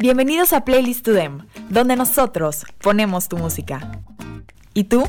[0.00, 4.00] Bienvenidos a Playlist to Them, donde nosotros ponemos tu música.
[4.72, 5.04] ¿Y tú?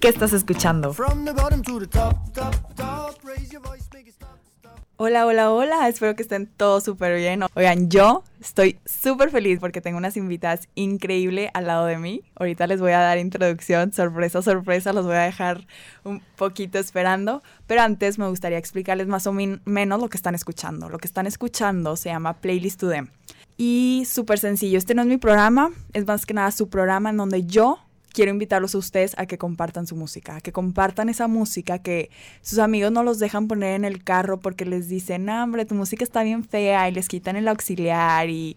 [0.00, 0.92] ¿Qué estás escuchando?
[4.96, 7.44] Hola, hola, hola, espero que estén todos súper bien.
[7.54, 12.22] Oigan, yo estoy súper feliz porque tengo unas invitadas increíbles al lado de mí.
[12.34, 15.68] Ahorita les voy a dar introducción, sorpresa, sorpresa, los voy a dejar
[16.02, 17.44] un poquito esperando.
[17.68, 20.88] Pero antes me gustaría explicarles más o menos lo que están escuchando.
[20.88, 23.08] Lo que están escuchando se llama Playlist to Them.
[23.62, 27.18] Y súper sencillo, este no es mi programa, es más que nada su programa en
[27.18, 27.78] donde yo
[28.10, 32.08] quiero invitarlos a ustedes a que compartan su música, a que compartan esa música que
[32.40, 35.74] sus amigos no los dejan poner en el carro porque les dicen, no, hombre, tu
[35.74, 38.56] música está bien fea y les quitan el auxiliar y,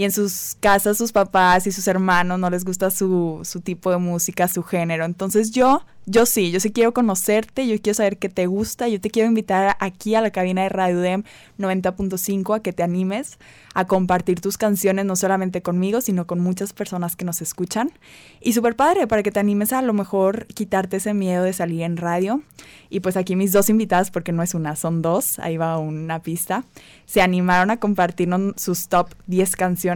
[0.00, 3.90] y en sus casas sus papás y sus hermanos no les gusta su, su tipo
[3.90, 5.04] de música, su género.
[5.04, 9.00] Entonces yo yo sí, yo sí quiero conocerte, yo quiero saber qué te gusta, yo
[9.00, 11.22] te quiero invitar aquí a la cabina de Radio Dem
[11.58, 13.38] 90.5 a que te animes
[13.74, 17.92] a compartir tus canciones no solamente conmigo, sino con muchas personas que nos escuchan.
[18.40, 21.82] Y súper padre, para que te animes a, lo mejor quitarte ese miedo de salir
[21.82, 22.42] en radio.
[22.88, 26.20] Y pues aquí mis dos invitadas, porque no es una, son dos, ahí va una
[26.22, 26.64] pista,
[27.06, 29.89] se animaron a compartirnos sus top 10 canciones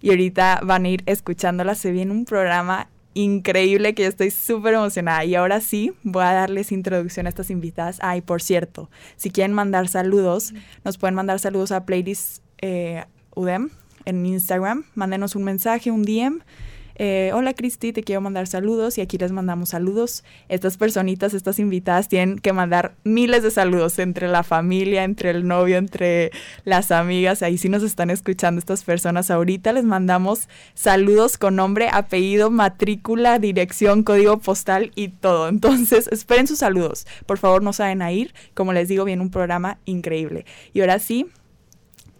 [0.00, 1.78] y ahorita van a ir escuchándolas.
[1.78, 5.24] Se viene un programa increíble que yo estoy súper emocionada.
[5.24, 7.98] Y ahora sí, voy a darles introducción a estas invitadas.
[8.02, 10.52] Ay, por cierto, si quieren mandar saludos,
[10.84, 13.70] nos pueden mandar saludos a Playlist eh, UDEM
[14.04, 14.84] en Instagram.
[14.94, 16.42] Mándenos un mensaje, un DM
[16.98, 20.24] eh, hola Cristi, te quiero mandar saludos y aquí les mandamos saludos.
[20.48, 25.46] Estas personitas, estas invitadas tienen que mandar miles de saludos entre la familia, entre el
[25.46, 26.30] novio, entre
[26.64, 27.42] las amigas.
[27.42, 29.30] Ahí sí nos están escuchando estas personas.
[29.30, 35.48] Ahorita les mandamos saludos con nombre, apellido, matrícula, dirección, código postal y todo.
[35.48, 37.06] Entonces, esperen sus saludos.
[37.26, 38.34] Por favor, no saben a ir.
[38.54, 40.46] Como les digo, viene un programa increíble.
[40.72, 41.26] Y ahora sí,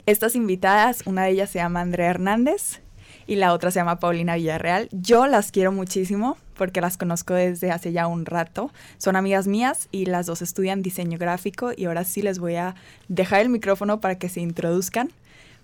[0.05, 2.83] estas invitadas, una de ellas se llama Andrea Hernández
[3.27, 4.89] y la otra se llama Paulina Villarreal.
[4.93, 8.71] Yo las quiero muchísimo porque las conozco desde hace ya un rato.
[8.99, 12.75] Son amigas mías y las dos estudian diseño gráfico y ahora sí les voy a
[13.09, 15.11] dejar el micrófono para que se introduzcan.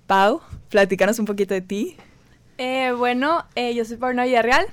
[0.06, 1.96] Pau, platícanos un poquito de ti.
[2.58, 4.66] Eh, bueno, eh, yo soy Paulina Villarreal,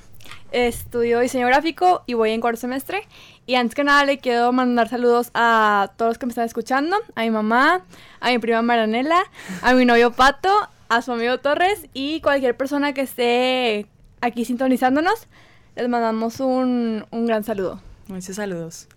[0.51, 3.07] estudio diseño gráfico y voy en cuarto semestre.
[3.45, 6.97] Y antes que nada le quiero mandar saludos a todos los que me están escuchando,
[7.15, 7.83] a mi mamá,
[8.19, 9.23] a mi prima Maranela,
[9.63, 13.85] a mi novio Pato, a su amigo Torres y cualquier persona que esté
[14.21, 15.27] aquí sintonizándonos,
[15.75, 17.81] les mandamos un, un gran saludo.
[18.07, 18.87] Muchos saludos.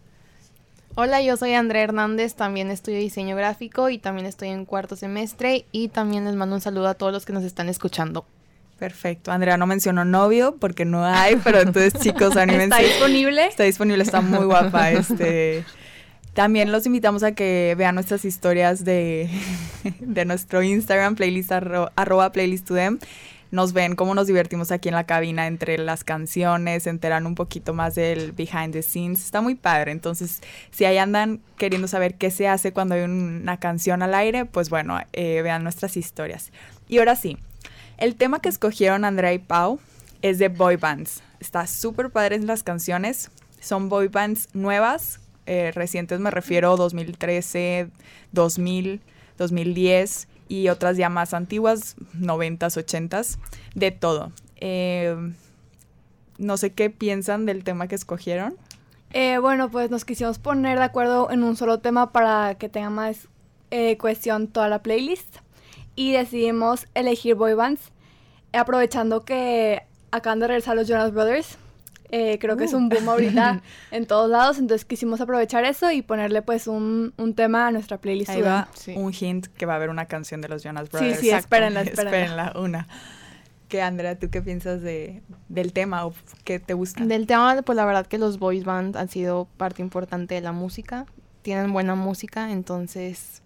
[0.94, 5.64] Hola, yo soy Andrea Hernández, también estudio diseño gráfico y también estoy en cuarto semestre
[5.72, 8.26] y también les mando un saludo a todos los que nos están escuchando.
[8.78, 9.31] Perfecto.
[9.31, 12.76] Andrea no mencionó novio porque no hay, pero entonces chicos, anímense.
[12.76, 13.47] ¿Está disponible?
[13.47, 14.91] Está disponible, está muy guapa.
[14.92, 15.64] Este,
[16.34, 19.28] también los invitamos a que vean nuestras historias de,
[20.00, 22.98] de nuestro Instagram, playlist arroba playlist to them.
[23.50, 27.34] Nos ven cómo nos divertimos aquí en la cabina entre las canciones, se enteran un
[27.34, 29.22] poquito más del behind the scenes.
[29.22, 29.93] Está muy padre.
[29.93, 34.47] Entonces, si ahí andan queriendo saber qué se hace cuando hay una canción al aire,
[34.47, 36.50] pues bueno, eh, vean nuestras historias.
[36.88, 37.37] Y ahora sí,
[37.99, 39.81] el tema que escogieron Andrea y Pau
[40.22, 41.22] es de boy bands.
[41.38, 43.31] Está súper padre en las canciones.
[43.60, 47.88] Son boy bands nuevas eh, recientes me refiero 2013,
[48.32, 49.00] 2000,
[49.38, 53.38] 2010 y otras ya más antiguas, 90s, 80s,
[53.75, 54.32] de todo.
[54.56, 55.16] Eh,
[56.38, 58.56] no sé qué piensan del tema que escogieron.
[59.12, 62.91] Eh, bueno, pues nos quisimos poner de acuerdo en un solo tema para que tenga
[62.91, 63.28] más
[63.98, 65.38] cuestión toda la playlist
[65.97, 67.91] y decidimos elegir boy bands
[68.52, 71.56] aprovechando que acaban de regresar los Jonas Brothers
[72.15, 76.03] eh, creo que es un boom ahorita en todos lados, entonces quisimos aprovechar eso y
[76.03, 78.28] ponerle pues un, un tema a nuestra playlist.
[78.28, 81.21] Ahí va un hint que va a haber una canción de los Jonas Brothers.
[81.21, 82.19] Sí, sí, espérenla, espérenla.
[82.19, 82.89] espérenla, una.
[83.69, 86.12] ¿Qué, Andrea, tú qué piensas de, del tema o
[86.45, 87.03] qué te gusta?
[87.03, 90.53] Del tema, pues la verdad que los boys band han sido parte importante de la
[90.53, 91.06] música.
[91.41, 93.43] Tienen buena música, entonces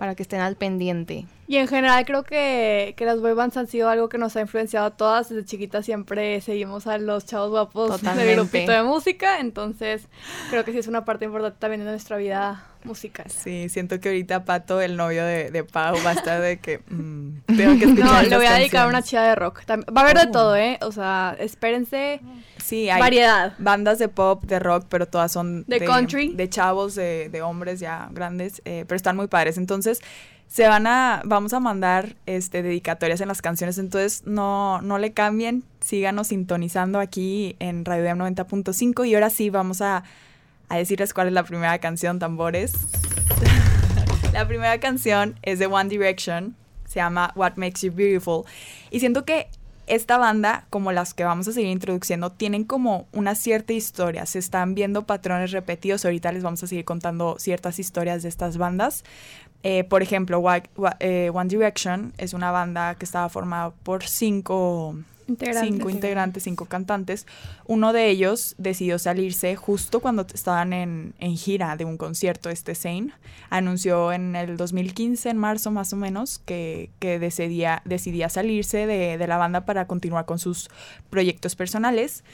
[0.00, 1.26] para que estén al pendiente.
[1.46, 4.40] Y en general creo que, que las boy bands han sido algo que nos ha
[4.40, 5.28] influenciado a todas.
[5.28, 9.40] Desde chiquitas siempre seguimos a los chavos guapos del grupito de música.
[9.40, 10.08] Entonces
[10.48, 13.26] creo que sí es una parte importante también de nuestra vida musical.
[13.30, 16.78] Sí, siento que ahorita Pato, el novio de, de Pau, va a estar de que
[16.88, 19.62] mm, tengo que escuchar No, le voy a dedicar a una chica de rock.
[19.68, 20.30] Va a haber de oh.
[20.30, 20.78] todo, ¿eh?
[20.82, 22.20] O sea, espérense.
[22.58, 23.54] Sí, hay variedad.
[23.58, 26.34] bandas de pop, de rock, pero todas son de, country.
[26.34, 29.58] De chavos, de, de hombres ya grandes, eh, pero están muy padres.
[29.58, 30.00] Entonces,
[30.50, 35.12] se van a, vamos a mandar este dedicatorias en las canciones, entonces no, no le
[35.12, 40.02] cambien, síganos sintonizando aquí en Radio 90.5 y ahora sí vamos a
[40.70, 42.72] a decirles cuál es la primera canción, tambores.
[44.32, 46.56] la primera canción es de One Direction,
[46.86, 48.44] Se llama What Makes You Beautiful.
[48.90, 49.48] Y siento que
[49.86, 54.24] esta banda, como las que vamos a seguir introduciendo, tienen como una cierta historia.
[54.24, 56.04] Se están viendo patrones repetidos.
[56.04, 59.02] Ahorita les vamos a seguir contando ciertas historias de estas bandas.
[59.64, 60.42] Eh, por ejemplo,
[61.00, 64.96] eh, One Direction es una banda que estaba formada por cinco
[65.30, 65.72] integrantes.
[65.72, 67.26] cinco integrantes, cinco cantantes.
[67.66, 73.12] Uno de ellos decidió salirse justo cuando estaban en, gira de un concierto, este Zane.
[73.48, 79.36] Anunció en el 2015, en marzo más o menos, que, decidía, decidía salirse de, la
[79.36, 80.68] banda para continuar con sus
[81.08, 82.24] proyectos personales.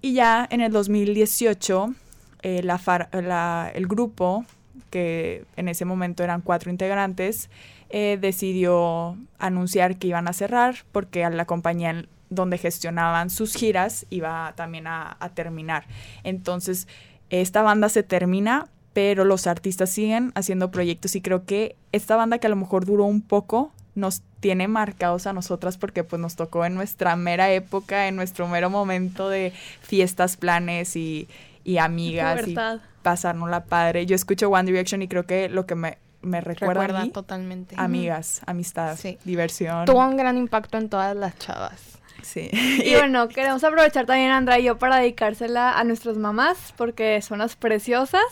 [0.00, 1.94] Y ya en el 2018,
[2.42, 4.44] eh, la, el grupo,
[4.90, 7.50] que en ese momento eran cuatro integrantes,
[7.90, 14.06] eh, decidió anunciar que iban a cerrar porque a la compañía donde gestionaban sus giras
[14.10, 15.84] iba también a, terminar.
[16.24, 16.88] Entonces,
[17.30, 22.38] esta banda se termina, pero los artistas siguen haciendo proyectos y creo que esta banda
[22.38, 26.36] que a lo mejor duró un poco nos tiene marcados a nosotras porque pues nos
[26.36, 31.28] tocó en nuestra mera época, en nuestro mero momento de fiestas, planes y,
[31.64, 32.56] y amigas y
[33.02, 34.06] pasarnos la padre.
[34.06, 37.74] Yo escucho One Direction y creo que lo que me, me recuerda, a mí, totalmente.
[37.78, 39.84] Amigas, amistad, diversión.
[39.84, 41.87] Tuvo un gran impacto en todas las chavas.
[42.22, 42.50] Sí.
[42.84, 47.38] Y bueno, queremos aprovechar también, Andra y yo, para dedicársela a nuestras mamás, porque son
[47.38, 48.22] las preciosas,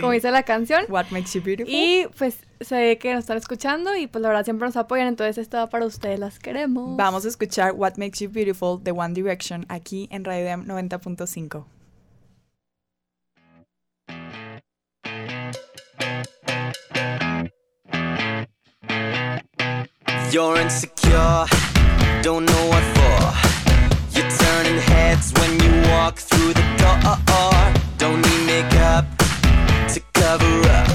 [0.00, 0.84] como dice la canción.
[0.88, 1.72] What makes you beautiful.
[1.72, 5.38] Y pues sé que nos están escuchando y pues la verdad siempre nos apoyan, entonces
[5.38, 6.96] esto va para ustedes, las queremos.
[6.96, 11.64] Vamos a escuchar What Makes You Beautiful de One Direction aquí en Radio 90.5.
[20.32, 21.46] You're insecure,
[22.22, 22.95] don't know what
[25.16, 27.72] heads when you walk through the door.
[27.98, 29.04] Don't need makeup
[29.92, 30.88] to cover up.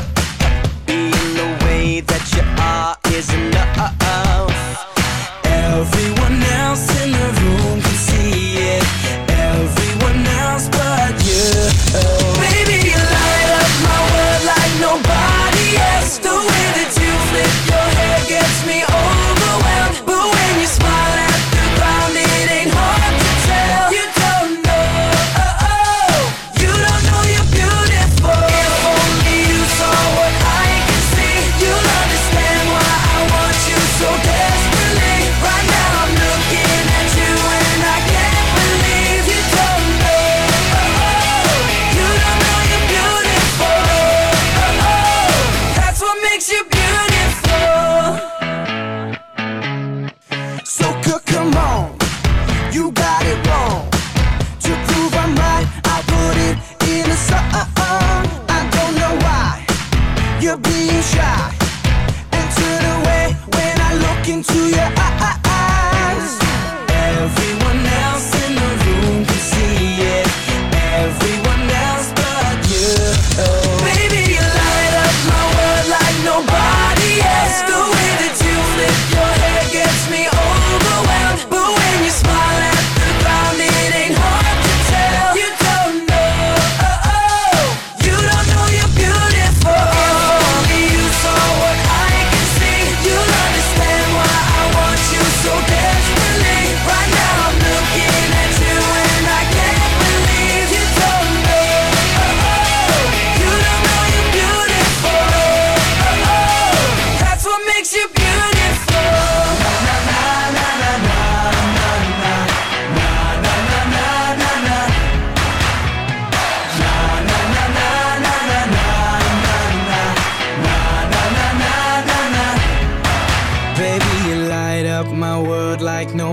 [0.86, 3.30] Being the way that you are is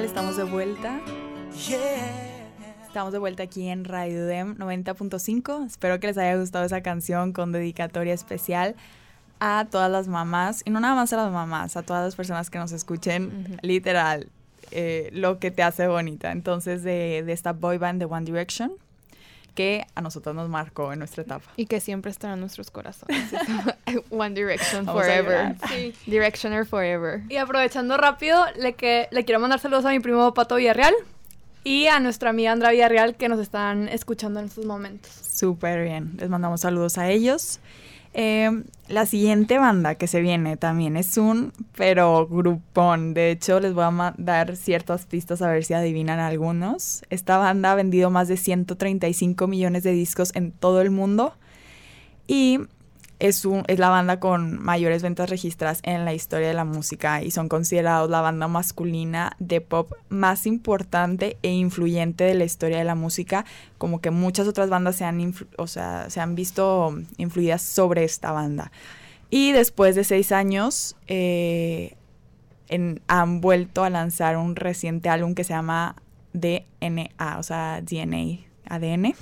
[0.00, 1.00] Estamos de vuelta.
[2.86, 5.66] Estamos de vuelta aquí en Radio Dem 90.5.
[5.66, 8.74] Espero que les haya gustado esa canción con dedicatoria especial
[9.38, 12.48] a todas las mamás, y no nada más a las mamás, a todas las personas
[12.48, 14.28] que nos escuchen, uh literal,
[14.70, 16.32] eh, lo que te hace bonita.
[16.32, 18.72] Entonces, de, de esta boy band de One Direction,
[19.54, 21.50] que a nosotros nos marcó en nuestra etapa.
[21.56, 23.30] Y que siempre estará en nuestros corazones.
[24.10, 25.56] One Direction Vamos forever.
[25.68, 25.94] Sí.
[26.06, 27.22] Directioner forever.
[27.28, 30.94] Y aprovechando rápido, le, que, le quiero mandar saludos a mi primo Pato Villarreal
[31.64, 35.10] y a nuestra amiga Andra Villarreal que nos están escuchando en estos momentos.
[35.10, 36.14] Súper bien.
[36.18, 37.60] Les mandamos saludos a ellos.
[38.14, 38.50] Eh,
[38.88, 43.14] la siguiente banda que se viene también es un, pero grupón.
[43.14, 47.02] De hecho, les voy a dar ciertas pistas a ver si adivinan algunos.
[47.08, 51.34] Esta banda ha vendido más de 135 millones de discos en todo el mundo
[52.26, 52.60] y
[53.22, 57.22] es, un, es la banda con mayores ventas registradas en la historia de la música
[57.22, 62.78] y son considerados la banda masculina de pop más importante e influyente de la historia
[62.78, 63.44] de la música,
[63.78, 68.32] como que muchas otras bandas se han, o sea, se han visto influidas sobre esta
[68.32, 68.72] banda.
[69.30, 71.94] Y después de seis años eh,
[73.06, 75.94] han vuelto a lanzar un reciente álbum que se llama
[76.32, 79.14] DNA, o sea, DNA, ADN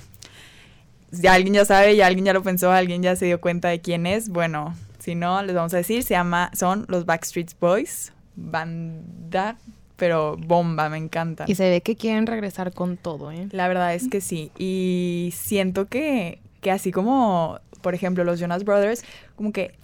[1.11, 3.81] ya alguien ya sabe, ya alguien ya lo pensó, alguien ya se dio cuenta de
[3.81, 4.29] quién es.
[4.29, 9.57] Bueno, si no, les vamos a decir, se llama, son los Backstreet Boys, banda,
[9.97, 11.45] pero bomba, me encanta.
[11.47, 13.47] Y se ve que quieren regresar con todo, ¿eh?
[13.51, 18.63] La verdad es que sí, y siento que, que así como, por ejemplo, los Jonas
[18.63, 19.03] Brothers,
[19.35, 19.75] como que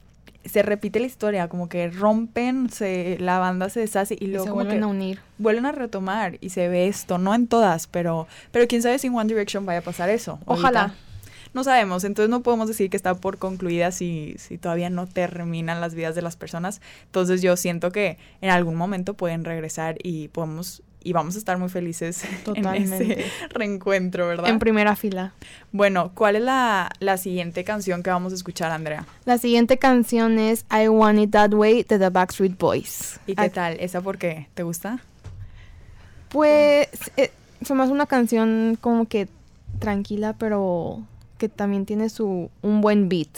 [0.46, 4.46] se repite la historia, como que rompen, se, la banda se deshace y Y luego
[4.46, 5.20] se como vuelven que a unir.
[5.38, 9.08] vuelven a retomar y se ve esto, no en todas, pero, pero quién sabe si
[9.08, 10.40] en One Direction vaya a pasar eso.
[10.46, 10.82] Ojalá.
[10.82, 11.07] Ahorita
[11.58, 15.82] No sabemos, entonces no podemos decir que está por concluida si, si todavía no terminan
[15.82, 16.82] las vidas de las personas.
[17.06, 21.58] Entonces yo siento que en algún momento pueden regresar y podemos y vamos a estar
[21.58, 22.24] muy felices
[22.56, 24.52] en ese reencuentro, ¿verdad?
[24.52, 25.34] En primera fila.
[25.72, 29.08] bueno, ¿cuál es la, la siguiente canción que vamos a escuchar, Andrea?
[29.26, 33.20] La siguiente canción es I Want It That Way de The Backstreet Boys.
[33.26, 33.78] ¿Y qué tal?
[33.80, 34.48] ¿Esa por qué?
[34.54, 35.00] ¿Te gusta?
[36.30, 36.88] Pues
[37.18, 37.32] eh,
[37.64, 39.28] se me hace una canción como que
[39.80, 41.04] tranquila, pero
[41.38, 43.30] que también tiene su un buen beat.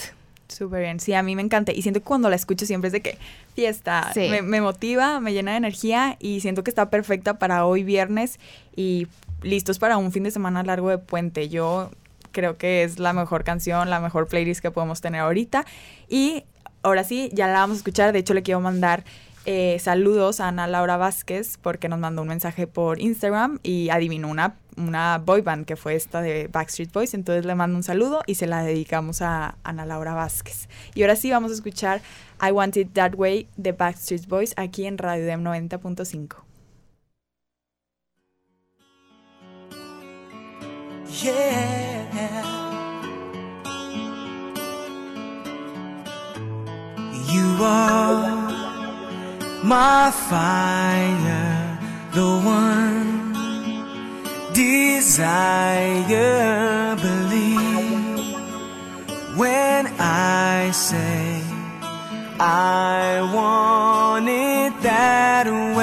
[0.48, 2.92] Súper bien, sí, a mí me encanta y siento que cuando la escucho siempre es
[2.94, 3.18] de que
[3.54, 4.28] fiesta, Sí.
[4.30, 8.40] me, me motiva, me llena de energía y siento que está perfecta para hoy viernes
[8.76, 9.08] y
[9.44, 11.50] listos para un fin de semana largo de puente.
[11.50, 11.92] Yo
[12.32, 15.66] creo que es la mejor canción, la mejor playlist que podemos tener ahorita
[16.08, 16.44] y
[16.82, 19.04] ahora sí, ya la vamos a escuchar, de hecho le quiero mandar
[19.46, 24.30] eh, saludos a Ana Laura Vázquez porque nos mandó un mensaje por Instagram y adivinó
[24.30, 27.14] una, una boy band que fue esta de Backstreet Boys.
[27.14, 30.70] Entonces le mando un saludo y se la dedicamos a Ana Laura Vázquez.
[30.96, 32.02] Y ahora sí vamos a escuchar
[32.42, 36.38] I Want It That Way de Backstreet Boys aquí en Radio Dem 90.5.
[41.22, 42.00] Yeah.
[47.32, 48.50] You are
[49.64, 50.12] my
[52.12, 53.19] the one
[54.60, 55.78] desire.
[56.96, 58.20] Believe
[59.38, 61.42] when I say
[62.40, 65.48] I want it that
[65.78, 65.79] way.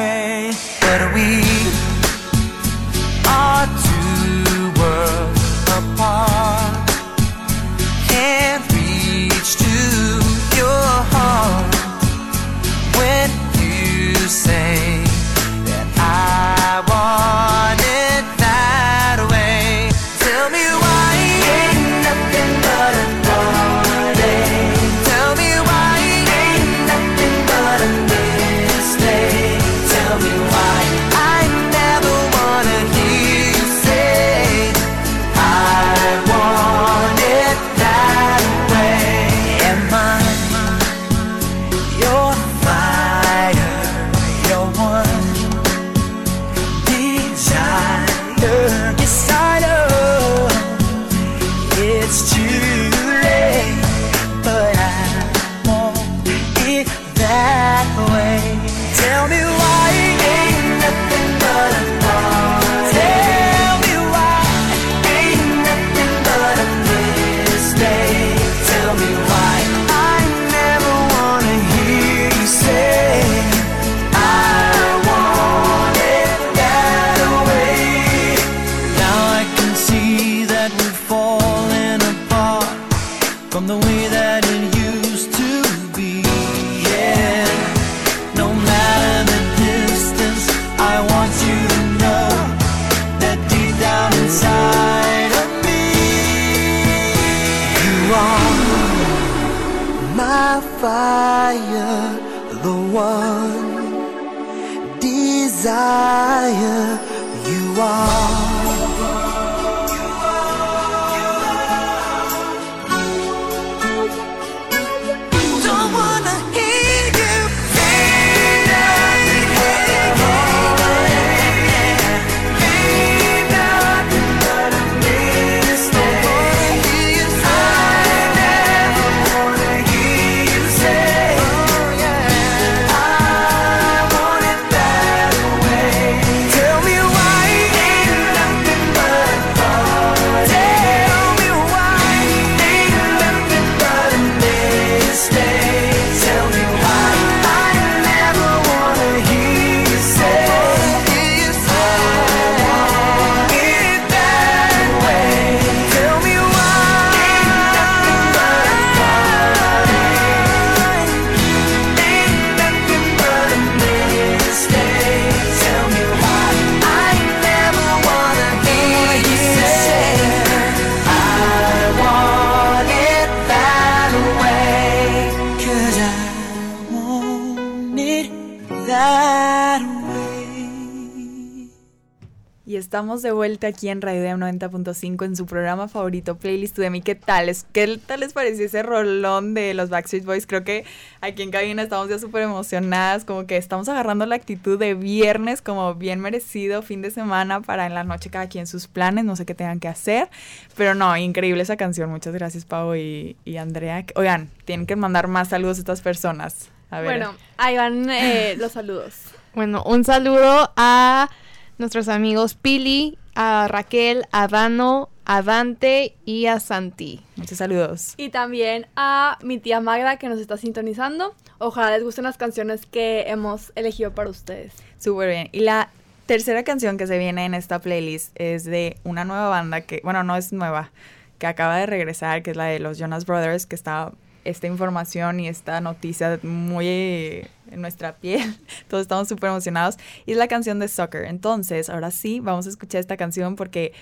[182.96, 187.02] Estamos de vuelta aquí en Radio Dem 90.5 en su programa favorito, Playlist de mí.
[187.02, 187.50] ¿Qué tal?
[187.50, 190.46] Es- ¿Qué tal les pareció ese rolón de los Backstreet Boys?
[190.46, 190.86] Creo que
[191.20, 195.60] aquí en cabina estamos ya súper emocionadas, como que estamos agarrando la actitud de viernes
[195.60, 199.36] como bien merecido fin de semana para en la noche cada quien sus planes, no
[199.36, 200.30] sé qué tengan que hacer.
[200.74, 202.08] Pero no, increíble esa canción.
[202.08, 204.06] Muchas gracias, Pau y, y Andrea.
[204.14, 206.70] Oigan, tienen que mandar más saludos a estas personas.
[206.90, 207.10] A ver.
[207.10, 209.16] Bueno, ahí van eh, los saludos.
[209.54, 211.28] Bueno, un saludo a
[211.78, 217.20] nuestros amigos Pili, a Raquel, a Dano, a Dante y a Santi.
[217.36, 218.14] muchos saludos.
[218.16, 221.34] Y también a mi tía Magda que nos está sintonizando.
[221.58, 224.72] Ojalá les gusten las canciones que hemos elegido para ustedes.
[224.98, 225.48] Súper bien.
[225.52, 225.90] Y la
[226.26, 230.22] tercera canción que se viene en esta playlist es de una nueva banda que, bueno,
[230.22, 230.90] no es nueva,
[231.38, 234.12] que acaba de regresar, que es la de los Jonas Brothers, que está
[234.44, 238.56] esta información y esta noticia muy en nuestra piel.
[238.88, 239.96] Todos estamos súper emocionados.
[240.26, 241.24] Y es la canción de Soccer.
[241.24, 243.92] Entonces, ahora sí, vamos a escuchar esta canción porque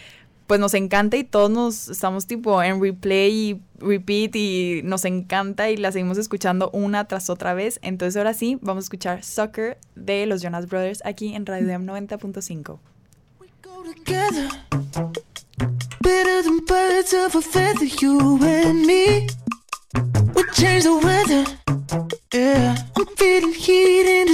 [0.47, 5.71] pues nos encanta y todos nos estamos tipo en replay y repeat y nos encanta
[5.71, 7.79] y la seguimos escuchando una tras otra vez.
[7.83, 11.87] Entonces ahora sí, vamos a escuchar Soccer de los Jonas Brothers aquí en Radio Dem
[11.87, 12.79] 90.5.
[13.41, 14.51] We go together,
[16.01, 19.27] better than birds of a feather, you and me.
[20.35, 21.45] We change the weather,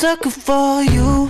[0.00, 1.29] sucker for you.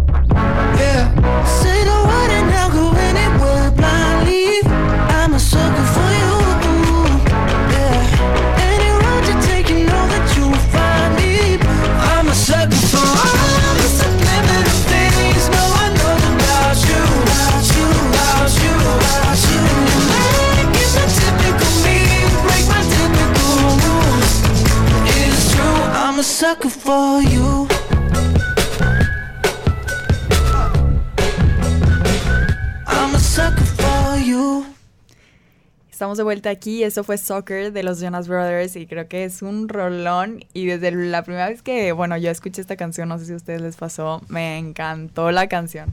[0.81, 1.45] Yeah.
[1.61, 1.80] Say
[36.01, 39.43] Estamos de vuelta aquí, eso fue Soccer de los Jonas Brothers y creo que es
[39.43, 43.27] un rolón y desde la primera vez que, bueno, yo escuché esta canción, no sé
[43.27, 45.91] si a ustedes les pasó, me encantó la canción.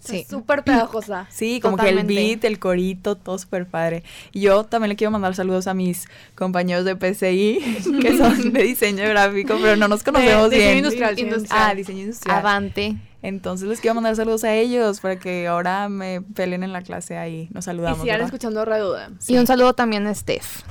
[0.00, 0.24] Sí.
[0.26, 1.26] Súper pegajosa.
[1.30, 4.04] Sí, como que el beat, el corito, todo súper padre.
[4.32, 7.58] Y yo también le quiero mandar saludos a mis compañeros de PCI,
[8.00, 10.78] que son de diseño gráfico, pero no nos conocemos diseño bien.
[10.78, 11.60] industrial, Industri- industrial.
[11.62, 12.38] Ah, diseño industrial.
[12.38, 12.96] Avante.
[13.22, 17.16] Entonces les quiero mandar saludos a ellos para que ahora me peleen en la clase
[17.16, 17.48] ahí.
[17.52, 18.00] Nos Y saludamos.
[18.00, 18.26] sigan ¿verdad?
[18.26, 19.10] escuchando Reduda.
[19.26, 20.62] Y un saludo también a Steph.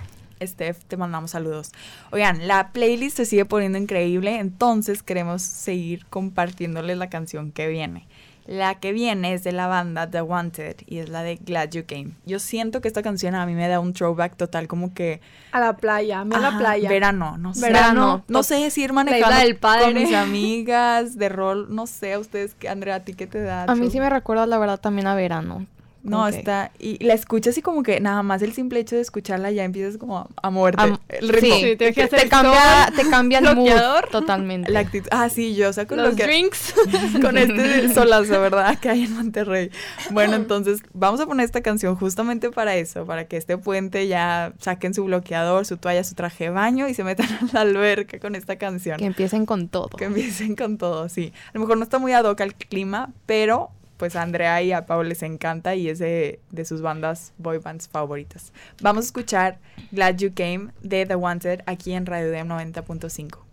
[0.44, 1.72] Steph, te mandamos saludos.
[2.12, 8.06] Oigan, la playlist se sigue poniendo increíble, entonces queremos seguir compartiéndoles la canción que viene.
[8.48, 11.84] La que viene es de la banda The Wanted y es la de Glad You
[11.88, 12.12] Came.
[12.28, 15.20] Yo siento que esta canción a mí me da un throwback total como que...
[15.52, 16.88] A la playa, a mí la playa.
[16.88, 17.62] Verano, no sé.
[17.62, 18.24] Verano.
[18.28, 19.86] No sé si ir manejando del padre.
[19.86, 23.42] con mis amigas de rol, no sé, a ustedes, ¿qué- Andrea, ¿a ti qué te
[23.42, 23.64] da?
[23.64, 25.66] A mí sí me recuerda, la verdad, también a verano.
[26.10, 26.72] No, está...
[26.80, 29.98] Y la escuchas y como que nada más el simple hecho de escucharla ya empiezas
[29.98, 30.82] como a, a moverte.
[30.82, 31.56] Am- el ritmo.
[31.56, 34.08] Sí, Sí, tienes que hacer te cambia, te cambia el mood bloqueador.
[34.10, 34.72] totalmente.
[34.72, 35.08] La actitud.
[35.12, 36.24] Ah, sí, yo saco Los lo que.
[36.24, 36.74] drinks.
[37.22, 38.78] Con este solazo, ¿verdad?
[38.80, 39.72] Que hay en Monterrey.
[40.12, 44.54] Bueno, entonces vamos a poner esta canción justamente para eso, para que este puente ya
[44.60, 48.20] saquen su bloqueador, su toalla, su traje de baño y se metan a la alberca
[48.20, 48.98] con esta canción.
[48.98, 49.90] Que empiecen con todo.
[49.90, 51.34] Que empiecen con todo, sí.
[51.48, 54.72] A lo mejor no está muy ad hoc al clima, pero pues a Andrea y
[54.72, 58.52] a Pau les encanta y es de, de sus bandas boy bands favoritas.
[58.82, 59.60] Vamos a escuchar
[59.92, 63.46] Glad You Came de The Wanted aquí en Radio DM 90.5.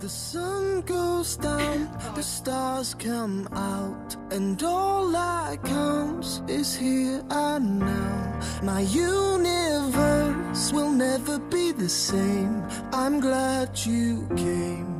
[0.00, 7.80] The sun goes down, the stars come out, and all that counts is here and
[7.80, 8.40] now.
[8.62, 12.64] My universe will never be the same.
[12.94, 14.86] I'm glad you came.
[14.86, 14.99] came,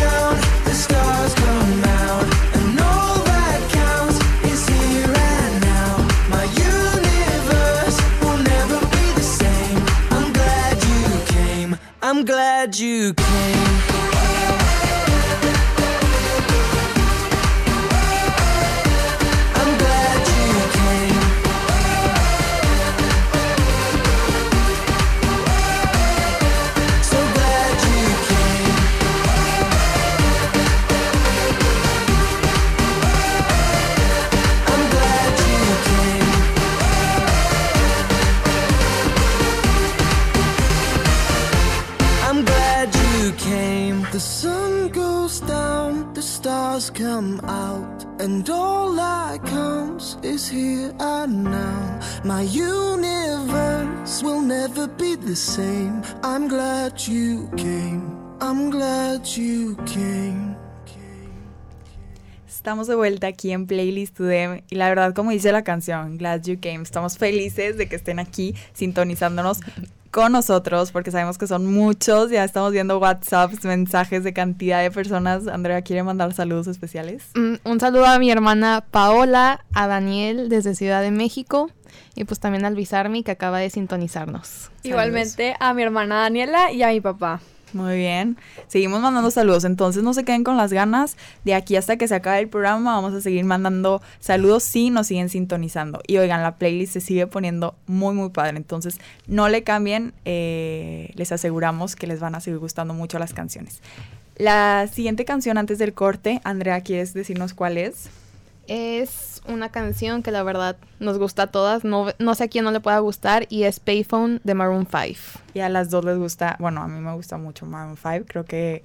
[12.81, 13.80] you came.
[55.31, 56.01] The same.
[56.23, 58.03] I'm glad you came.
[58.41, 60.57] I'm glad you came.
[62.49, 66.43] Estamos de vuelta aquí en Playlist Today y la verdad, como dice la canción, Glad
[66.43, 69.61] You Came, estamos felices de que estén aquí sintonizándonos
[70.11, 74.91] con nosotros porque sabemos que son muchos, ya estamos viendo WhatsApps, mensajes de cantidad de
[74.91, 75.47] personas.
[75.47, 77.23] Andrea, ¿quiere mandar saludos especiales?
[77.35, 81.71] Mm, Un saludo a mi hermana Paola, a Daniel desde Ciudad de México
[82.15, 84.69] y pues también al Bizarmi que acaba de sintonizarnos.
[84.83, 87.39] Igualmente a mi hermana Daniela y a mi papá.
[87.73, 88.37] Muy bien.
[88.67, 89.63] Seguimos mandando saludos.
[89.63, 91.17] Entonces no se queden con las ganas.
[91.43, 95.07] De aquí hasta que se acabe el programa vamos a seguir mandando saludos si nos
[95.07, 96.01] siguen sintonizando.
[96.07, 98.57] Y oigan, la playlist se sigue poniendo muy, muy padre.
[98.57, 100.13] Entonces no le cambien.
[100.25, 103.81] eh, les aseguramos que les van a seguir gustando mucho las canciones.
[104.37, 108.09] La siguiente canción antes del corte, Andrea, ¿quieres decirnos cuál es?
[108.67, 112.63] Es una canción que la verdad nos gusta a todas, no, no sé a quién
[112.63, 115.19] no le pueda gustar y es Payphone de Maroon 5.
[115.53, 118.45] Y a las dos les gusta, bueno, a mí me gusta mucho Maroon 5, creo
[118.45, 118.83] que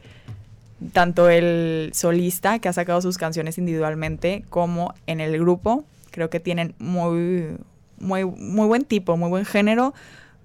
[0.92, 6.40] tanto el solista que ha sacado sus canciones individualmente como en el grupo, creo que
[6.40, 7.56] tienen muy
[7.98, 9.94] muy muy buen tipo, muy buen género,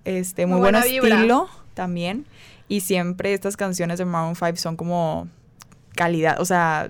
[0.06, 1.16] este muy, Muy buen vibra.
[1.16, 2.26] estilo también
[2.68, 5.28] y siempre estas canciones de Maroon 5 son como
[5.96, 6.90] calidad, o sea,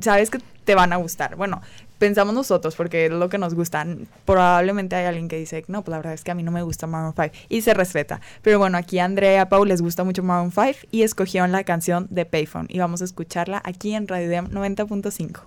[0.00, 1.36] sabes que te van a gustar.
[1.36, 1.60] Bueno,
[2.02, 3.86] pensamos nosotros porque es lo que nos gusta.
[4.24, 6.60] Probablemente hay alguien que dice, no, pues la verdad es que a mí no me
[6.62, 8.20] gusta Maroon 5 y se respeta.
[8.42, 11.62] Pero bueno, aquí Andrea y a Pau les gusta mucho Maroon 5 y escogieron la
[11.62, 15.42] canción de Payphone y vamos a escucharla aquí en Radio Dem 90.5.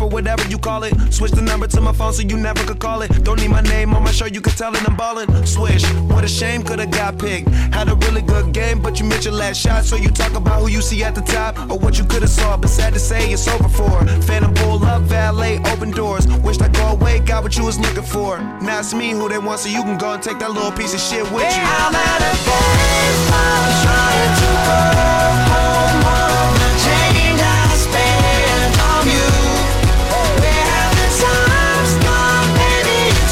[0.00, 0.94] or whatever you call it.
[1.12, 3.08] Switch the number to my phone so you never could call it.
[3.24, 5.46] Don't need my name on my shirt, you can tell it I'm ballin'.
[5.46, 7.48] Swish, what a shame, could've got picked.
[7.74, 9.84] Had a really good game, but you missed your last shot.
[9.84, 12.56] So you talk about who you see at the top or what you could've saw.
[12.56, 14.06] But sad to say, it's over for.
[14.22, 16.26] Phantom pull up, valet, open doors.
[16.38, 18.38] Wished I go away, got what you was looking for.
[18.38, 20.94] Now it's me who they want, so you can go and take that little piece
[20.94, 21.62] of shit with you.
[21.62, 24.80] I'm at a baseball trying to go
[25.52, 26.39] home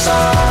[0.09, 0.48] song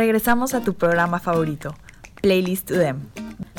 [0.00, 1.74] Regresamos a tu programa favorito,
[2.22, 3.10] Playlist to Them,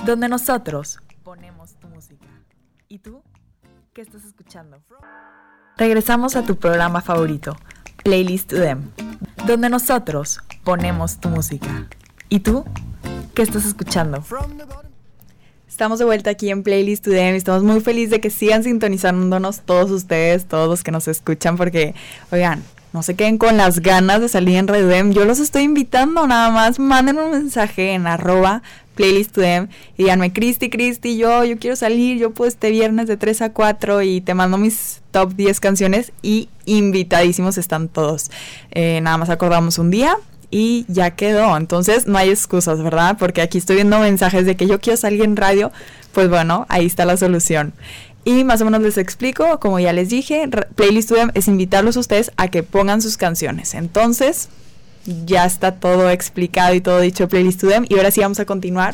[0.08, 2.26] donde nosotros ponemos tu música.
[2.88, 3.22] ¿Y tú?
[3.94, 4.82] ¿Qué estás escuchando?
[5.78, 7.56] Regresamos a tu programa favorito,
[8.04, 8.90] Playlist to Them,
[9.46, 11.88] donde nosotros ponemos tu música.
[12.28, 12.66] ¿Y tú?
[13.36, 14.24] ¿Qué estás escuchando?
[15.68, 18.64] Estamos de vuelta aquí en Playlist to Them y estamos muy felices de que sigan
[18.64, 21.94] sintonizándonos todos ustedes, todos los que nos escuchan, porque,
[22.32, 25.14] oigan, no se queden con las ganas de salir en Redem.
[25.14, 26.80] Yo los estoy invitando nada más.
[26.80, 28.62] Manden un mensaje en arroba
[28.96, 33.08] playlist to them y díganme, Cristi, Cristi, yo, yo quiero salir, yo puedo este viernes
[33.08, 38.30] de 3 a 4 y te mando mis top 10 canciones y invitadísimos están todos.
[38.72, 40.18] Eh, nada más acordamos un día
[40.52, 41.56] y ya quedó.
[41.58, 43.18] Entonces no hay excusas, ¿verdad?
[43.18, 45.72] Porque aquí estoy viendo mensajes de que yo quiero salir en radio.
[46.12, 47.74] Pues bueno, ahí está la solución.
[48.24, 52.02] Y más o menos les explico, como ya les dije, Playlist Them es invitarlos a
[52.02, 53.74] ustedes a que pongan sus canciones.
[53.74, 54.50] Entonces,
[55.26, 57.86] ya está todo explicado y todo dicho Playlist Them.
[57.90, 58.94] Y ahora sí vamos a continuar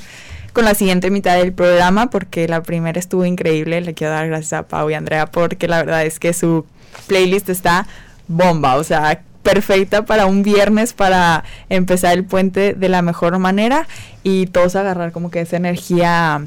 [0.54, 3.82] con la siguiente mitad del programa porque la primera estuvo increíble.
[3.82, 6.66] Le quiero dar gracias a Pau y Andrea porque la verdad es que su
[7.08, 7.86] playlist está
[8.28, 8.76] bomba.
[8.76, 13.88] O sea, perfecta para un viernes para empezar el puente de la mejor manera
[14.24, 16.44] y todos agarrar como que esa energía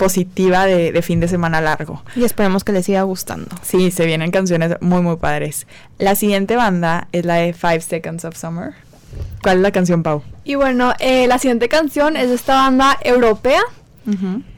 [0.00, 2.02] positiva de, de fin de semana largo.
[2.16, 3.54] Y esperemos que les siga gustando.
[3.60, 5.66] Sí, se vienen canciones muy, muy padres.
[5.98, 8.72] La siguiente banda es la de Five Seconds of Summer.
[9.42, 10.22] ¿Cuál es la canción, Pau?
[10.44, 13.60] Y bueno, eh, la siguiente canción es de esta banda europea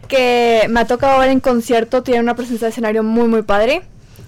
[0.09, 3.83] que me ha tocado ver en concierto, tiene una presencia de escenario muy muy padre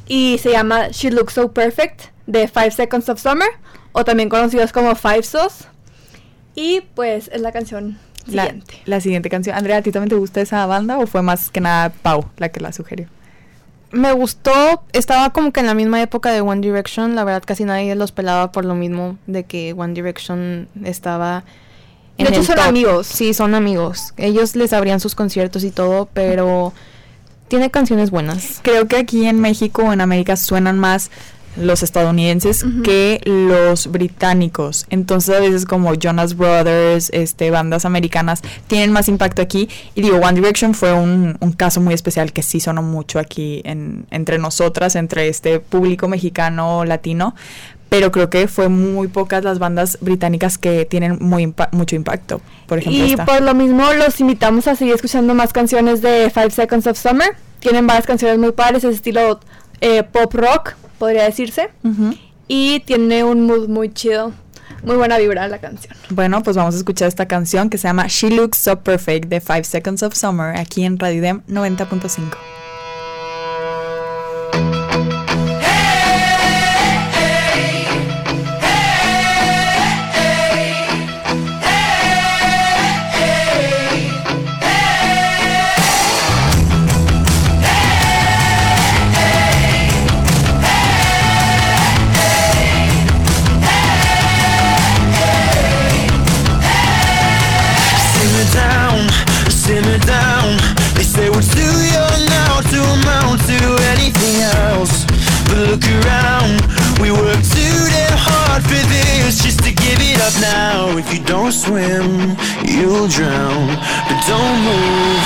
[0.06, 3.48] y se llama She Looks So Perfect de Five Seconds of Summer
[3.92, 5.68] o también conocidos como Five Sos
[6.54, 8.82] y pues es la canción siguiente.
[8.84, 9.56] la siguiente canción.
[9.56, 12.48] Andrea, ¿a ti también te gusta esa banda o fue más que nada Pau la
[12.48, 13.08] que la sugirió?
[13.92, 17.64] Me gustó, estaba como que en la misma época de One Direction, la verdad casi
[17.64, 21.44] nadie los pelaba por lo mismo de que One Direction estaba...
[22.18, 22.64] De hecho, el son top.
[22.66, 23.06] amigos.
[23.06, 24.14] Sí, son amigos.
[24.16, 26.72] Ellos les abrían sus conciertos y todo, pero
[27.48, 28.60] tiene canciones buenas.
[28.62, 31.10] Creo que aquí en México o en América suenan más
[31.56, 34.86] los estadounidenses que los británicos.
[34.90, 39.68] Entonces a veces como Jonas Brothers, este, bandas americanas tienen más impacto aquí.
[39.94, 43.62] Y digo, One Direction fue un, un caso muy especial que sí sonó mucho aquí
[43.64, 47.34] en, entre nosotras, entre este público mexicano latino.
[47.90, 52.40] Pero creo que fue muy pocas las bandas británicas que tienen muy impa- mucho impacto.
[52.66, 53.24] Por ejemplo, Y esta.
[53.24, 57.36] por lo mismo los invitamos a seguir escuchando más canciones de Five Seconds of Summer.
[57.60, 59.38] Tienen varias canciones muy padres, es estilo
[59.80, 61.68] eh, pop rock, podría decirse.
[62.48, 64.32] Y tiene un mood muy chido.
[64.84, 65.94] Muy buena vibra la canción.
[66.10, 69.40] Bueno, pues vamos a escuchar esta canción que se llama She Looks So Perfect de
[69.40, 72.36] Five Seconds of Summer aquí en Radio Dem 90.5.
[110.40, 110.96] now.
[110.96, 113.66] If you don't swim, you'll drown.
[114.08, 115.24] But don't move,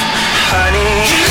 [0.50, 1.27] honey.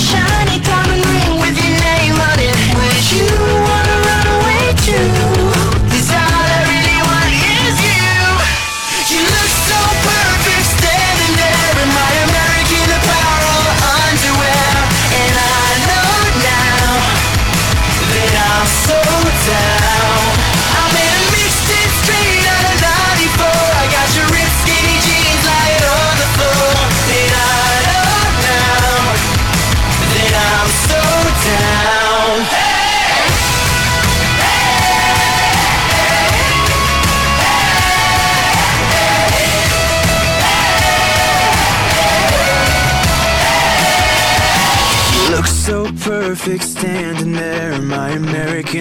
[0.00, 0.39] shine.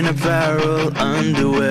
[0.10, 1.69] a barrel underwear.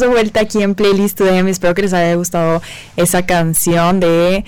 [0.00, 1.46] De vuelta aquí en Playlist Today.
[1.50, 2.62] Espero que les haya gustado
[2.96, 4.46] esa canción de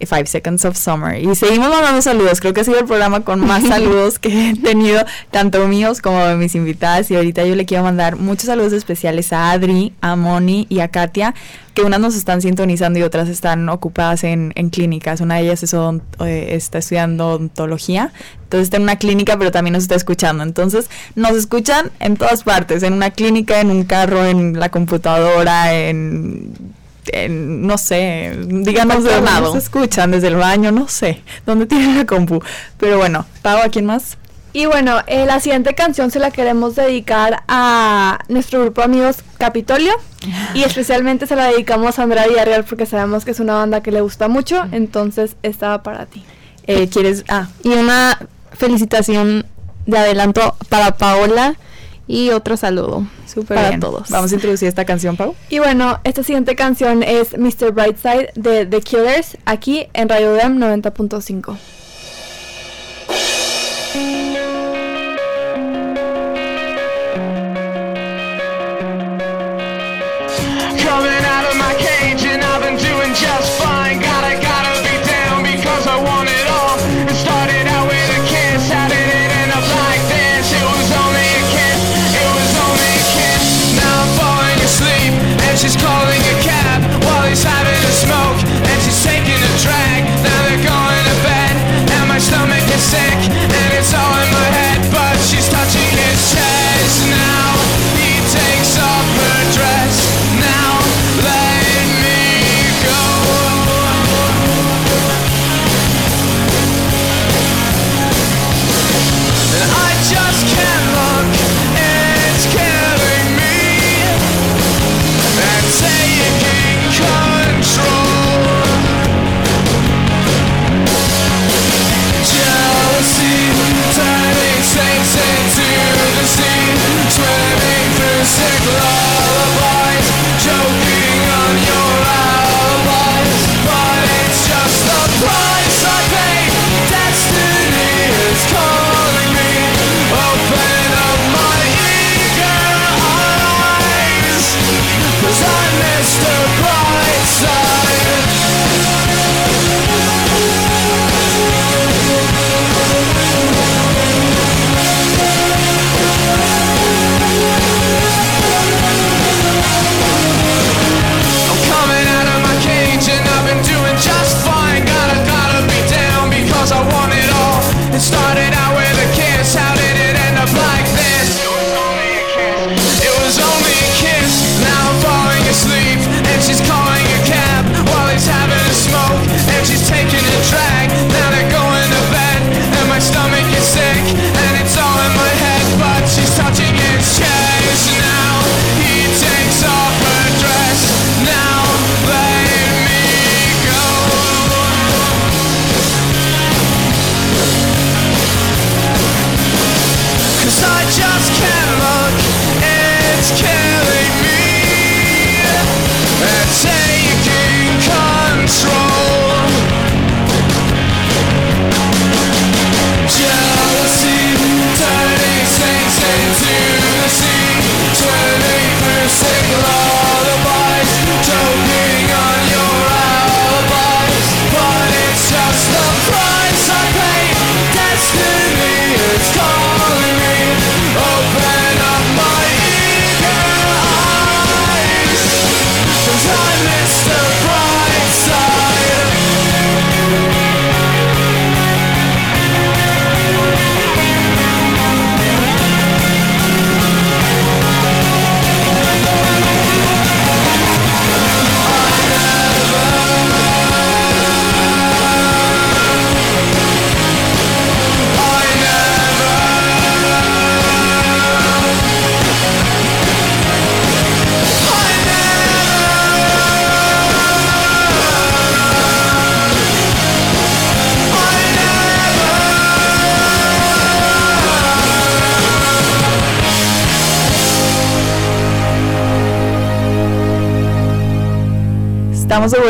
[0.00, 1.20] Five Seconds of Summer.
[1.22, 2.40] Y seguimos mandando saludos.
[2.40, 6.24] Creo que ha sido el programa con más saludos que he tenido, tanto míos como
[6.24, 7.10] de mis invitadas.
[7.10, 10.88] Y ahorita yo le quiero mandar muchos saludos especiales a Adri, a Moni y a
[10.88, 11.34] Katia,
[11.74, 15.20] que unas nos están sintonizando y otras están ocupadas en, en clínicas.
[15.20, 18.12] Una de ellas es odont- eh, está estudiando odontología.
[18.44, 20.42] Entonces está en una clínica, pero también nos está escuchando.
[20.44, 25.74] Entonces nos escuchan en todas partes, en una clínica, en un carro, en la computadora,
[25.74, 26.52] en,
[27.28, 32.06] no sé, díganos de dónde nos escuchan, desde el baño, no sé, dónde tienen la
[32.06, 32.40] compu.
[32.78, 34.16] Pero bueno, Pau, ¿a quién más?
[34.52, 39.16] Y bueno, eh, la siguiente canción se la queremos dedicar a nuestro grupo de amigos
[39.36, 39.92] Capitolio.
[40.54, 43.90] Y especialmente se la dedicamos a Andrea Villarreal porque sabemos que es una banda que
[43.90, 44.64] le gusta mucho.
[44.70, 46.24] Entonces, estaba para ti.
[46.68, 47.24] Eh, ¿Quieres?
[47.28, 48.18] Ah, Y una
[48.52, 49.44] felicitación
[49.86, 51.56] de adelanto para Paola
[52.06, 53.80] y otro saludo súper para bien.
[53.80, 54.10] todos.
[54.10, 55.34] Vamos a introducir esta canción, Pau.
[55.48, 57.72] Y bueno, esta siguiente canción es Mr.
[57.72, 61.56] Brightside de The Killers aquí en Radio Dem 90.5.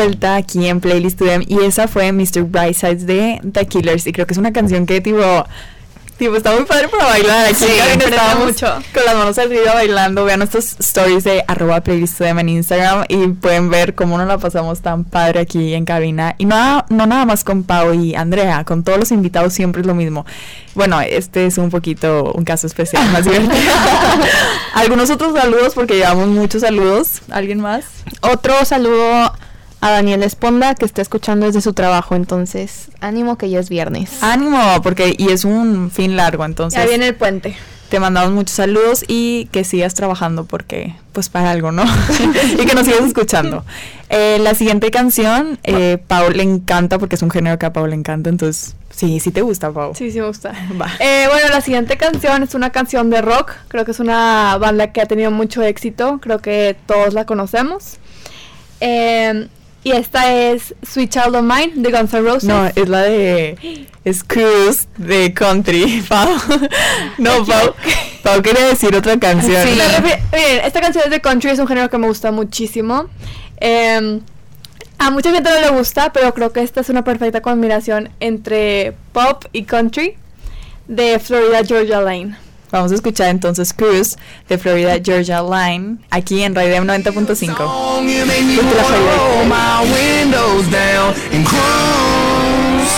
[0.05, 2.43] vuelta aquí en Playlist to Them y esa fue Mr.
[2.43, 5.45] Brightsides de The Killers y creo que es una canción que tipo
[6.17, 7.47] tipo está muy padre para bailar.
[7.47, 7.65] Aquí Sí,
[8.05, 8.67] estábamos mucho.
[8.93, 10.23] con las manos arriba bailando.
[10.23, 14.27] Vean nuestros stories de arroba Playlist to Them en Instagram y pueden ver cómo nos
[14.27, 16.35] la pasamos tan padre aquí en cabina.
[16.37, 19.87] Y no, no nada más con Pau y Andrea, con todos los invitados siempre es
[19.87, 20.25] lo mismo.
[20.75, 23.53] Bueno, este es un poquito un caso especial, más divertido.
[24.75, 27.23] Algunos otros saludos porque llevamos muchos saludos.
[27.29, 27.83] ¿Alguien más?
[28.21, 29.33] Otro saludo
[29.85, 34.23] a Daniel Esponda que está escuchando desde su trabajo, entonces ánimo que ya es viernes.
[34.23, 37.55] Ánimo, porque y es un fin largo, entonces Ya viene el puente.
[37.89, 41.83] te mandamos muchos saludos y que sigas trabajando porque, pues para algo, ¿no?
[42.59, 43.63] y que nos sigas escuchando.
[44.09, 47.85] Eh, la siguiente canción, eh, Pau le encanta porque es un género que a Pau
[47.85, 49.93] le encanta, entonces sí, sí te gusta, Pau.
[49.93, 50.51] Sí, sí me gusta.
[50.81, 50.89] Va.
[50.99, 53.51] Eh, bueno, la siguiente canción es una canción de rock.
[53.67, 56.19] Creo que es una banda que ha tenido mucho éxito.
[56.23, 57.97] Creo que todos la conocemos.
[58.81, 59.47] Eh,
[59.85, 62.43] y esta es Sweet Child of Mine de Guns N' Roses.
[62.49, 66.27] No, es la de es Cruise de Country, Pau.
[67.19, 67.73] no, Pau,
[68.23, 69.61] Pau quería decir otra canción.
[69.63, 73.05] Refi- Miren, esta canción es de country, es un género que me gusta muchísimo.
[73.61, 74.19] Eh,
[74.97, 78.93] a mucha gente no le gusta, pero creo que esta es una perfecta combinación entre
[79.13, 80.15] pop y country
[80.87, 82.35] de Florida Georgia Line.
[82.75, 84.17] Vamos a escuchar entonces Cruise
[84.49, 87.55] de Florida Georgia Line aquí en Radio 90.5.
[87.55, 92.91] Song, you make me wanna roll my windows down and cruise.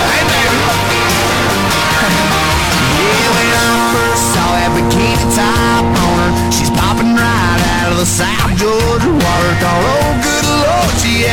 [0.00, 0.56] Hey, baby.
[2.96, 6.46] Yeah, when I first saw that bikini top on her,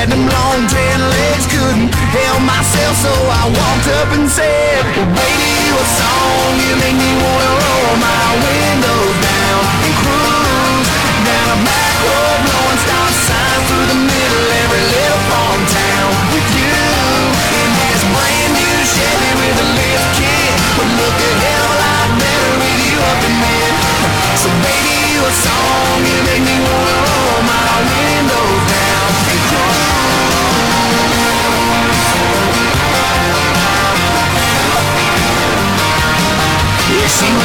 [0.03, 5.07] had them long tan legs, couldn't help myself, so I walked up and said, well,
[5.15, 8.72] baby, what song you make me wanna roll my windows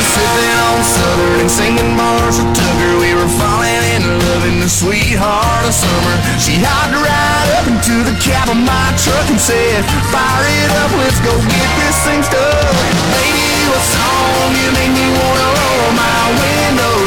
[0.08, 2.92] sipping on Southern and singing Marshall Tucker.
[3.00, 6.16] We were falling in love in the sweetheart of summer.
[6.40, 10.90] She hopped right up into the cab of my truck and said, Fire it up,
[11.02, 12.74] let's go get this thing stuck.
[13.12, 16.97] Baby, what song you make me wanna roll my windows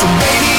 [0.00, 0.49] So baby,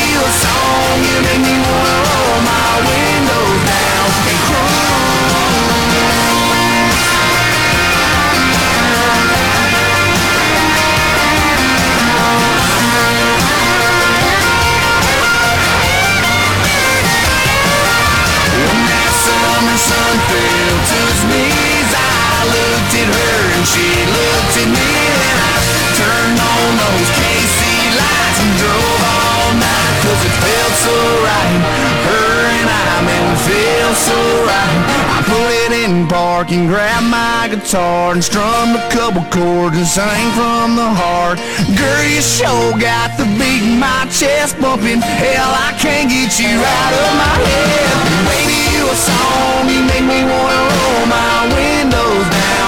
[36.05, 40.89] it park and grabbed my guitar and strummed a couple chords and sang from the
[40.89, 41.37] heart.
[41.77, 45.01] Girl, you sure got the beat in my chest bumping.
[45.01, 47.95] Hell, I can't get you out of my head.
[48.29, 52.60] Baby, you a song, you make me wanna roll my windows down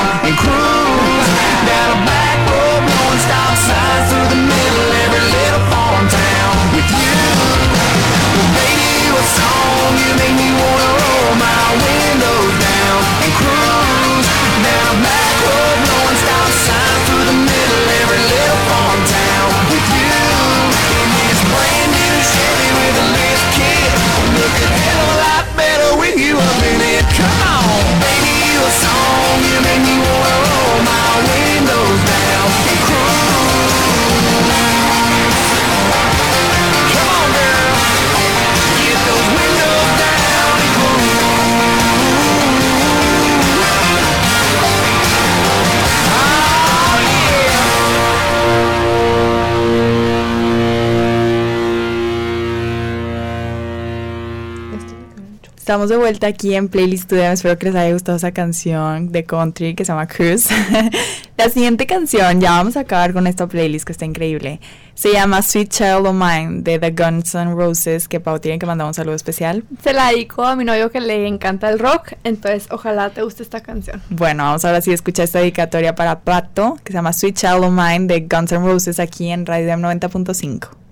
[55.73, 57.31] Estamos de vuelta aquí en Playlist Studio.
[57.31, 60.47] Espero que les haya gustado esa canción de country que se llama Cruise.
[61.37, 64.59] La siguiente canción, ya vamos a acabar con esta playlist que está increíble.
[64.93, 68.67] Se llama Sweet Child of Mine de The Guns N' Roses, que Pau tiene que
[68.67, 69.63] mandar un saludo especial.
[69.81, 73.41] Se la dedico a mi novio que le encanta el rock, entonces ojalá te guste
[73.41, 73.99] esta canción.
[74.11, 77.63] Bueno, vamos ahora sí a escuchar esta dedicatoria para Pato, que se llama Sweet Child
[77.63, 80.82] of Mine de Guns N' Roses aquí en Radio M 90.5.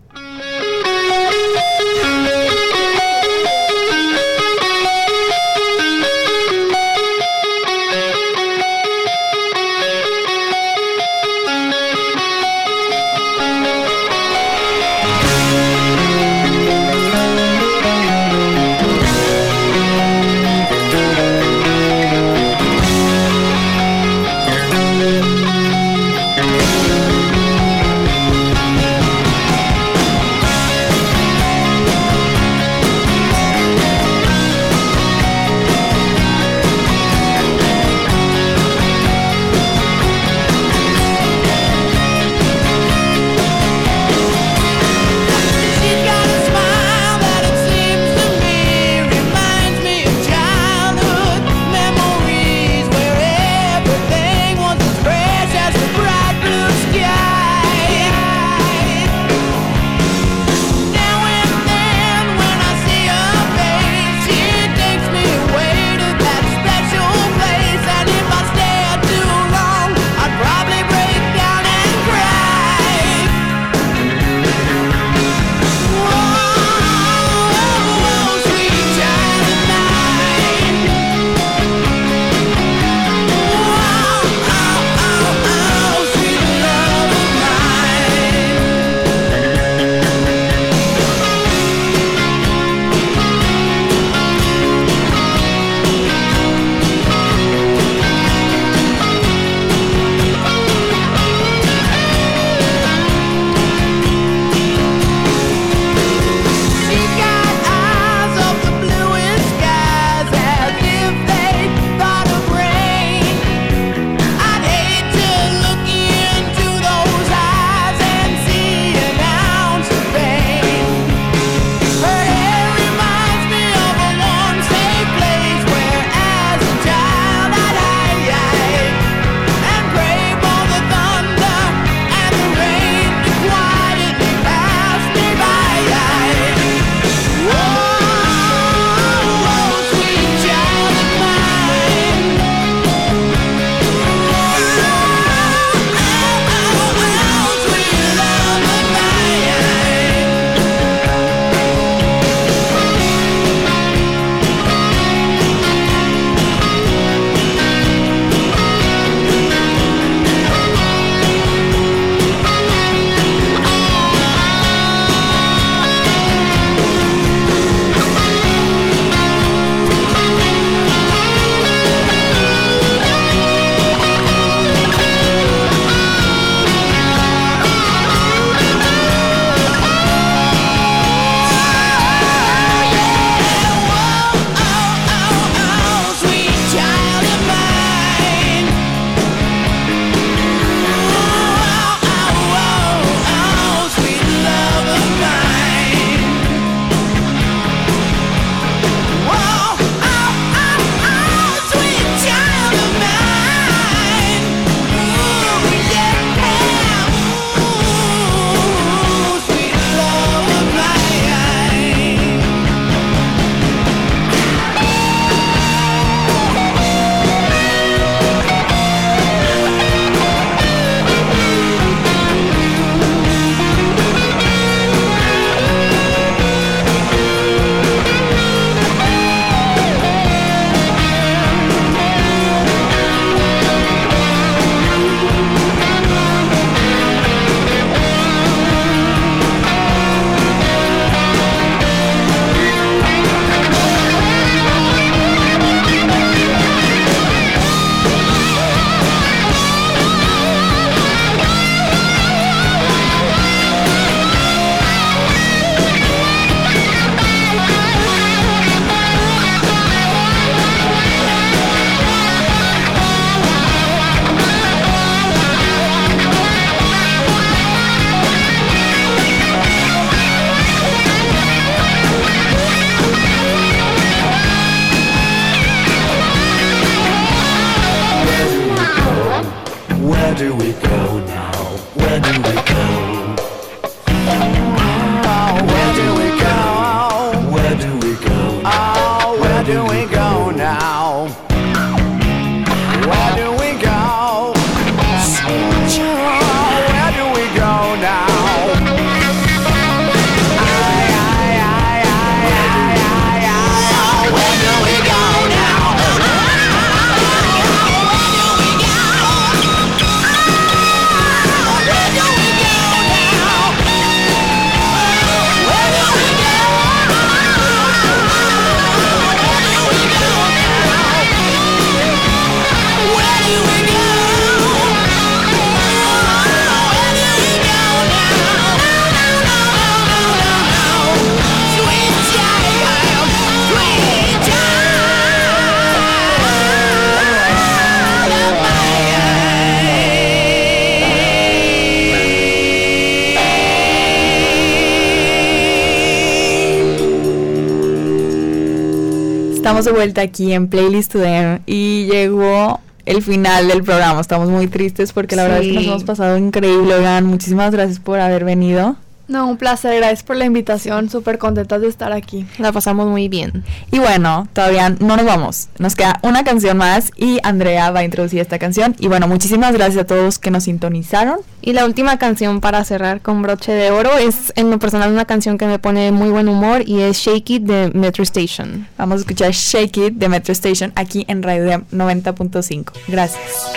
[349.91, 354.21] vuelta aquí en Playlist Today y llegó el final del programa.
[354.21, 357.25] Estamos muy tristes porque la verdad es que nos hemos pasado increíble, Oigan.
[357.25, 358.95] Muchísimas gracias por haber venido.
[359.31, 362.45] No, un placer, gracias por la invitación, súper contentas de estar aquí.
[362.57, 363.63] La pasamos muy bien.
[363.89, 368.03] Y bueno, todavía no nos vamos, nos queda una canción más y Andrea va a
[368.03, 368.93] introducir esta canción.
[368.99, 371.37] Y bueno, muchísimas gracias a todos que nos sintonizaron.
[371.61, 375.23] Y la última canción para cerrar con broche de oro es en lo personal una
[375.23, 378.85] canción que me pone muy buen humor y es Shake It de Metro Station.
[378.97, 382.91] Vamos a escuchar Shake It de Metro Station aquí en Radio 90.5.
[383.07, 383.71] Gracias.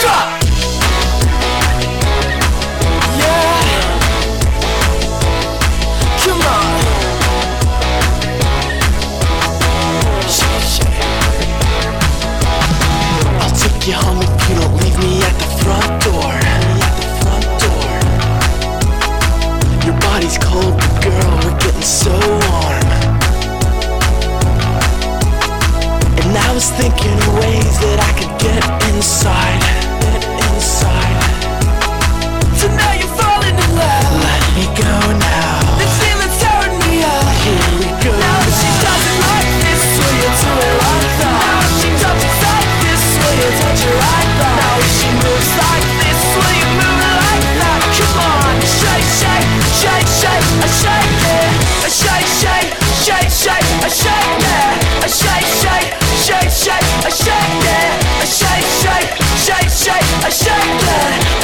[0.00, 0.37] 杀！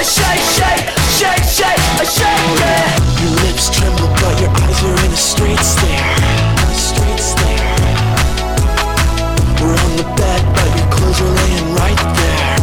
[0.04, 0.86] shake, shake,
[1.16, 3.22] shake, shake, a shake, yeah.
[3.24, 6.44] Your lips tremble, but your eyes are in a straight stare.
[9.64, 12.56] We're on the bed, but your clothes are laying right there.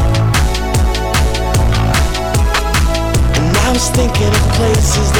[3.37, 5.11] And I was thinking of places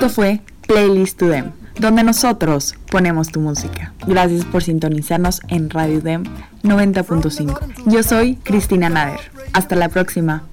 [0.00, 3.92] Esto fue Playlist to Them, donde nosotros ponemos tu música.
[4.06, 6.24] Gracias por sintonizarnos en Radio Dem
[6.62, 7.84] 90.5.
[7.84, 9.20] Yo soy Cristina Nader.
[9.52, 10.44] Hasta la próxima.